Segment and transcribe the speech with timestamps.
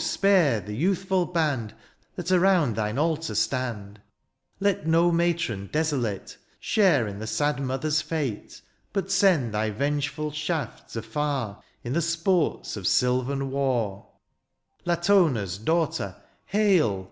[0.00, 1.72] spare, the youthful band,
[2.12, 4.00] *^ That around thine altar stand;
[4.60, 10.94] Let no matron desolate «Share in the sad mother^s fate; (0 «But send thy vengeful shafts
[10.94, 14.06] afar *< In the sports of sylvan war:
[14.86, 17.10] «Latona^s daughter, hail